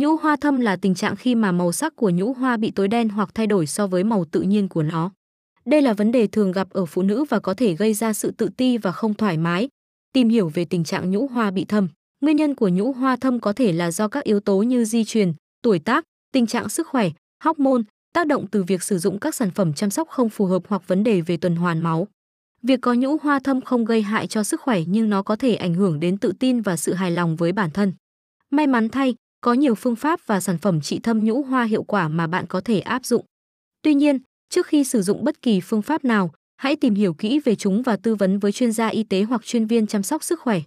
Nhũ 0.00 0.16
hoa 0.16 0.36
thâm 0.36 0.60
là 0.60 0.76
tình 0.76 0.94
trạng 0.94 1.16
khi 1.16 1.34
mà 1.34 1.52
màu 1.52 1.72
sắc 1.72 1.96
của 1.96 2.10
nhũ 2.10 2.32
hoa 2.32 2.56
bị 2.56 2.70
tối 2.70 2.88
đen 2.88 3.08
hoặc 3.08 3.30
thay 3.34 3.46
đổi 3.46 3.66
so 3.66 3.86
với 3.86 4.04
màu 4.04 4.24
tự 4.24 4.42
nhiên 4.42 4.68
của 4.68 4.82
nó. 4.82 5.10
Đây 5.64 5.82
là 5.82 5.92
vấn 5.92 6.12
đề 6.12 6.26
thường 6.26 6.52
gặp 6.52 6.70
ở 6.70 6.86
phụ 6.86 7.02
nữ 7.02 7.24
và 7.24 7.40
có 7.40 7.54
thể 7.54 7.74
gây 7.74 7.94
ra 7.94 8.12
sự 8.12 8.30
tự 8.30 8.48
ti 8.56 8.78
và 8.78 8.92
không 8.92 9.14
thoải 9.14 9.36
mái. 9.36 9.68
Tìm 10.12 10.28
hiểu 10.28 10.48
về 10.54 10.64
tình 10.64 10.84
trạng 10.84 11.10
nhũ 11.10 11.26
hoa 11.26 11.50
bị 11.50 11.64
thâm. 11.64 11.88
Nguyên 12.20 12.36
nhân 12.36 12.54
của 12.54 12.68
nhũ 12.68 12.92
hoa 12.92 13.16
thâm 13.16 13.40
có 13.40 13.52
thể 13.52 13.72
là 13.72 13.90
do 13.90 14.08
các 14.08 14.24
yếu 14.24 14.40
tố 14.40 14.62
như 14.62 14.84
di 14.84 15.04
truyền, 15.04 15.32
tuổi 15.62 15.78
tác, 15.78 16.04
tình 16.32 16.46
trạng 16.46 16.68
sức 16.68 16.88
khỏe, 16.88 17.10
hormone, 17.44 17.82
tác 18.12 18.26
động 18.26 18.46
từ 18.46 18.62
việc 18.62 18.82
sử 18.82 18.98
dụng 18.98 19.18
các 19.18 19.34
sản 19.34 19.50
phẩm 19.50 19.72
chăm 19.72 19.90
sóc 19.90 20.08
không 20.08 20.28
phù 20.28 20.46
hợp 20.46 20.62
hoặc 20.68 20.82
vấn 20.88 21.04
đề 21.04 21.20
về 21.20 21.36
tuần 21.36 21.56
hoàn 21.56 21.80
máu. 21.80 22.08
Việc 22.62 22.80
có 22.80 22.94
nhũ 22.94 23.16
hoa 23.22 23.38
thâm 23.38 23.60
không 23.60 23.84
gây 23.84 24.02
hại 24.02 24.26
cho 24.26 24.44
sức 24.44 24.60
khỏe 24.60 24.80
nhưng 24.86 25.10
nó 25.10 25.22
có 25.22 25.36
thể 25.36 25.54
ảnh 25.54 25.74
hưởng 25.74 26.00
đến 26.00 26.18
tự 26.18 26.32
tin 26.38 26.60
và 26.60 26.76
sự 26.76 26.94
hài 26.94 27.10
lòng 27.10 27.36
với 27.36 27.52
bản 27.52 27.70
thân. 27.70 27.92
May 28.50 28.66
mắn 28.66 28.88
thay, 28.88 29.14
có 29.40 29.52
nhiều 29.52 29.74
phương 29.74 29.96
pháp 29.96 30.20
và 30.26 30.40
sản 30.40 30.58
phẩm 30.58 30.80
trị 30.80 30.98
thâm 30.98 31.24
nhũ 31.24 31.42
hoa 31.42 31.64
hiệu 31.64 31.82
quả 31.82 32.08
mà 32.08 32.26
bạn 32.26 32.46
có 32.46 32.60
thể 32.60 32.80
áp 32.80 33.04
dụng. 33.04 33.24
Tuy 33.82 33.94
nhiên, 33.94 34.18
trước 34.50 34.66
khi 34.66 34.84
sử 34.84 35.02
dụng 35.02 35.24
bất 35.24 35.42
kỳ 35.42 35.60
phương 35.60 35.82
pháp 35.82 36.04
nào, 36.04 36.30
hãy 36.56 36.76
tìm 36.76 36.94
hiểu 36.94 37.14
kỹ 37.14 37.40
về 37.44 37.54
chúng 37.54 37.82
và 37.82 37.96
tư 37.96 38.14
vấn 38.14 38.38
với 38.38 38.52
chuyên 38.52 38.72
gia 38.72 38.86
y 38.86 39.02
tế 39.02 39.22
hoặc 39.22 39.44
chuyên 39.44 39.66
viên 39.66 39.86
chăm 39.86 40.02
sóc 40.02 40.24
sức 40.24 40.40
khỏe. 40.40 40.60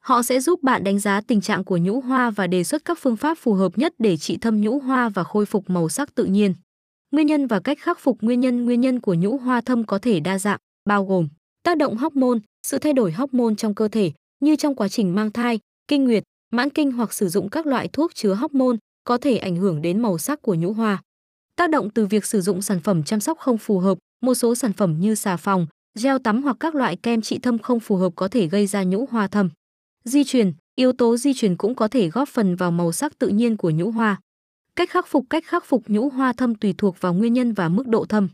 Họ 0.00 0.22
sẽ 0.22 0.40
giúp 0.40 0.62
bạn 0.62 0.84
đánh 0.84 0.98
giá 0.98 1.20
tình 1.20 1.40
trạng 1.40 1.64
của 1.64 1.76
nhũ 1.76 2.00
hoa 2.00 2.30
và 2.30 2.46
đề 2.46 2.64
xuất 2.64 2.84
các 2.84 2.98
phương 3.00 3.16
pháp 3.16 3.38
phù 3.38 3.54
hợp 3.54 3.78
nhất 3.78 3.94
để 3.98 4.16
trị 4.16 4.36
thâm 4.36 4.60
nhũ 4.60 4.78
hoa 4.78 5.08
và 5.08 5.24
khôi 5.24 5.46
phục 5.46 5.70
màu 5.70 5.88
sắc 5.88 6.14
tự 6.14 6.24
nhiên. 6.24 6.54
Nguyên 7.10 7.26
nhân 7.26 7.46
và 7.46 7.60
cách 7.60 7.78
khắc 7.80 7.98
phục 7.98 8.18
nguyên 8.20 8.40
nhân 8.40 8.64
nguyên 8.64 8.80
nhân 8.80 9.00
của 9.00 9.14
nhũ 9.14 9.36
hoa 9.36 9.60
thâm 9.60 9.84
có 9.84 9.98
thể 9.98 10.20
đa 10.20 10.38
dạng, 10.38 10.58
bao 10.88 11.04
gồm 11.04 11.28
tác 11.62 11.78
động 11.78 11.96
hormone, 11.96 12.38
sự 12.66 12.78
thay 12.78 12.92
đổi 12.92 13.12
hormone 13.12 13.54
trong 13.54 13.74
cơ 13.74 13.88
thể 13.88 14.12
như 14.40 14.56
trong 14.56 14.74
quá 14.74 14.88
trình 14.88 15.14
mang 15.14 15.30
thai, 15.30 15.58
kinh 15.88 16.04
nguyệt, 16.04 16.24
mãn 16.56 16.70
kinh 16.70 16.92
hoặc 16.92 17.12
sử 17.12 17.28
dụng 17.28 17.48
các 17.48 17.66
loại 17.66 17.88
thuốc 17.88 18.14
chứa 18.14 18.34
hormone 18.34 18.76
có 19.04 19.18
thể 19.18 19.36
ảnh 19.36 19.56
hưởng 19.56 19.82
đến 19.82 20.02
màu 20.02 20.18
sắc 20.18 20.42
của 20.42 20.54
nhũ 20.54 20.72
hoa. 20.72 21.02
Tác 21.56 21.70
động 21.70 21.90
từ 21.90 22.06
việc 22.06 22.24
sử 22.24 22.40
dụng 22.40 22.62
sản 22.62 22.80
phẩm 22.80 23.04
chăm 23.04 23.20
sóc 23.20 23.38
không 23.38 23.58
phù 23.58 23.78
hợp, 23.78 23.98
một 24.22 24.34
số 24.34 24.54
sản 24.54 24.72
phẩm 24.72 25.00
như 25.00 25.14
xà 25.14 25.36
phòng, 25.36 25.66
gel 26.00 26.16
tắm 26.24 26.42
hoặc 26.42 26.56
các 26.60 26.74
loại 26.74 26.96
kem 26.96 27.22
trị 27.22 27.38
thâm 27.38 27.58
không 27.58 27.80
phù 27.80 27.96
hợp 27.96 28.12
có 28.16 28.28
thể 28.28 28.46
gây 28.46 28.66
ra 28.66 28.84
nhũ 28.84 29.06
hoa 29.10 29.28
thâm. 29.28 29.50
Di 30.04 30.24
truyền, 30.24 30.52
yếu 30.76 30.92
tố 30.92 31.16
di 31.16 31.34
truyền 31.34 31.56
cũng 31.56 31.74
có 31.74 31.88
thể 31.88 32.08
góp 32.08 32.28
phần 32.28 32.56
vào 32.56 32.70
màu 32.70 32.92
sắc 32.92 33.18
tự 33.18 33.28
nhiên 33.28 33.56
của 33.56 33.70
nhũ 33.70 33.90
hoa. 33.90 34.20
Cách 34.76 34.90
khắc 34.90 35.06
phục 35.06 35.24
cách 35.30 35.44
khắc 35.46 35.64
phục 35.66 35.82
nhũ 35.86 36.08
hoa 36.08 36.32
thâm 36.32 36.54
tùy 36.54 36.74
thuộc 36.78 37.00
vào 37.00 37.14
nguyên 37.14 37.32
nhân 37.32 37.52
và 37.52 37.68
mức 37.68 37.88
độ 37.88 38.04
thâm. 38.04 38.28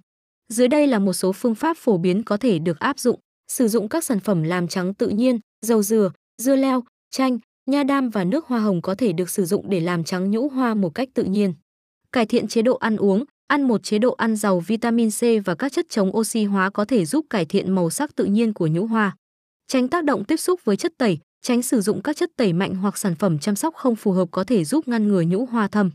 Dưới 0.48 0.68
đây 0.68 0.86
là 0.86 0.98
một 0.98 1.12
số 1.12 1.32
phương 1.32 1.54
pháp 1.54 1.76
phổ 1.76 1.98
biến 1.98 2.22
có 2.22 2.36
thể 2.36 2.58
được 2.58 2.78
áp 2.78 2.98
dụng. 2.98 3.20
Sử 3.48 3.68
dụng 3.68 3.88
các 3.88 4.04
sản 4.04 4.20
phẩm 4.20 4.42
làm 4.42 4.68
trắng 4.68 4.94
tự 4.94 5.08
nhiên, 5.08 5.38
dầu 5.66 5.82
dừa, 5.82 6.10
dưa 6.42 6.56
leo, 6.56 6.84
chanh, 7.10 7.38
nha 7.70 7.82
đam 7.82 8.10
và 8.10 8.24
nước 8.24 8.46
hoa 8.46 8.60
hồng 8.60 8.82
có 8.82 8.94
thể 8.94 9.12
được 9.12 9.30
sử 9.30 9.44
dụng 9.44 9.70
để 9.70 9.80
làm 9.80 10.04
trắng 10.04 10.30
nhũ 10.30 10.48
hoa 10.48 10.74
một 10.74 10.94
cách 10.94 11.08
tự 11.14 11.24
nhiên. 11.24 11.54
Cải 12.12 12.26
thiện 12.26 12.48
chế 12.48 12.62
độ 12.62 12.76
ăn 12.76 12.96
uống, 12.96 13.24
ăn 13.46 13.62
một 13.62 13.82
chế 13.82 13.98
độ 13.98 14.12
ăn 14.12 14.36
giàu 14.36 14.60
vitamin 14.60 15.10
C 15.10 15.20
và 15.44 15.54
các 15.54 15.72
chất 15.72 15.86
chống 15.88 16.16
oxy 16.16 16.44
hóa 16.44 16.70
có 16.70 16.84
thể 16.84 17.04
giúp 17.04 17.26
cải 17.30 17.44
thiện 17.44 17.72
màu 17.72 17.90
sắc 17.90 18.16
tự 18.16 18.24
nhiên 18.24 18.52
của 18.52 18.66
nhũ 18.66 18.86
hoa. 18.86 19.16
Tránh 19.66 19.88
tác 19.88 20.04
động 20.04 20.24
tiếp 20.24 20.36
xúc 20.36 20.60
với 20.64 20.76
chất 20.76 20.92
tẩy, 20.98 21.18
tránh 21.42 21.62
sử 21.62 21.80
dụng 21.80 22.02
các 22.02 22.16
chất 22.16 22.30
tẩy 22.36 22.52
mạnh 22.52 22.74
hoặc 22.74 22.98
sản 22.98 23.14
phẩm 23.14 23.38
chăm 23.38 23.56
sóc 23.56 23.74
không 23.74 23.96
phù 23.96 24.12
hợp 24.12 24.28
có 24.30 24.44
thể 24.44 24.64
giúp 24.64 24.88
ngăn 24.88 25.08
ngừa 25.08 25.22
nhũ 25.22 25.46
hoa 25.46 25.68
thâm. 25.68 25.90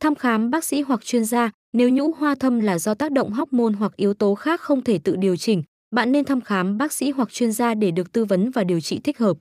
Thăm 0.00 0.14
khám 0.14 0.50
bác 0.50 0.64
sĩ 0.64 0.80
hoặc 0.80 1.04
chuyên 1.04 1.24
gia, 1.24 1.50
nếu 1.72 1.88
nhũ 1.88 2.12
hoa 2.12 2.34
thâm 2.34 2.60
là 2.60 2.78
do 2.78 2.94
tác 2.94 3.12
động 3.12 3.32
hormone 3.32 3.72
hoặc 3.78 3.96
yếu 3.96 4.14
tố 4.14 4.34
khác 4.34 4.60
không 4.60 4.82
thể 4.84 4.98
tự 4.98 5.16
điều 5.16 5.36
chỉnh, 5.36 5.62
bạn 5.94 6.12
nên 6.12 6.24
thăm 6.24 6.40
khám 6.40 6.78
bác 6.78 6.92
sĩ 6.92 7.10
hoặc 7.10 7.32
chuyên 7.32 7.52
gia 7.52 7.74
để 7.74 7.90
được 7.90 8.12
tư 8.12 8.24
vấn 8.24 8.50
và 8.50 8.64
điều 8.64 8.80
trị 8.80 9.00
thích 9.04 9.18
hợp. 9.18 9.36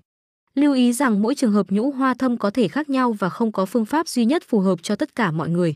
Lưu 0.55 0.73
ý 0.73 0.93
rằng 0.93 1.21
mỗi 1.21 1.35
trường 1.35 1.51
hợp 1.51 1.71
nhũ 1.71 1.91
hoa 1.91 2.13
thâm 2.13 2.37
có 2.37 2.51
thể 2.51 2.67
khác 2.67 2.89
nhau 2.89 3.11
và 3.11 3.29
không 3.29 3.51
có 3.51 3.65
phương 3.65 3.85
pháp 3.85 4.07
duy 4.07 4.25
nhất 4.25 4.43
phù 4.47 4.59
hợp 4.59 4.79
cho 4.83 4.95
tất 4.95 5.15
cả 5.15 5.31
mọi 5.31 5.49
người. 5.49 5.75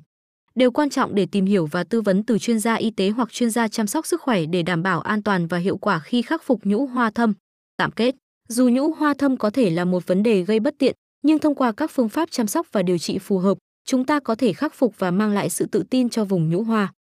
Điều 0.55 0.71
quan 0.71 0.89
trọng 0.89 1.15
để 1.15 1.25
tìm 1.31 1.45
hiểu 1.45 1.65
và 1.65 1.83
tư 1.83 2.01
vấn 2.01 2.23
từ 2.23 2.39
chuyên 2.39 2.59
gia 2.59 2.75
y 2.75 2.91
tế 2.91 3.09
hoặc 3.09 3.31
chuyên 3.31 3.49
gia 3.49 3.67
chăm 3.67 3.87
sóc 3.87 4.05
sức 4.05 4.21
khỏe 4.21 4.45
để 4.45 4.63
đảm 4.63 4.83
bảo 4.83 5.01
an 5.01 5.23
toàn 5.23 5.47
và 5.47 5.57
hiệu 5.57 5.77
quả 5.77 5.99
khi 5.99 6.21
khắc 6.21 6.43
phục 6.43 6.65
nhũ 6.65 6.85
hoa 6.85 7.11
thâm. 7.11 7.33
Tạm 7.77 7.91
kết, 7.91 8.15
dù 8.49 8.69
nhũ 8.69 8.93
hoa 8.93 9.13
thâm 9.13 9.37
có 9.37 9.49
thể 9.49 9.69
là 9.69 9.85
một 9.85 10.07
vấn 10.07 10.23
đề 10.23 10.41
gây 10.41 10.59
bất 10.59 10.75
tiện, 10.79 10.95
nhưng 11.23 11.39
thông 11.39 11.55
qua 11.55 11.71
các 11.71 11.91
phương 11.91 12.09
pháp 12.09 12.31
chăm 12.31 12.47
sóc 12.47 12.67
và 12.71 12.83
điều 12.83 12.97
trị 12.97 13.19
phù 13.19 13.37
hợp, 13.37 13.57
chúng 13.85 14.05
ta 14.05 14.19
có 14.19 14.35
thể 14.35 14.53
khắc 14.53 14.73
phục 14.73 14.99
và 14.99 15.11
mang 15.11 15.31
lại 15.31 15.49
sự 15.49 15.65
tự 15.65 15.83
tin 15.89 16.09
cho 16.09 16.25
vùng 16.25 16.49
nhũ 16.49 16.63
hoa. 16.63 16.93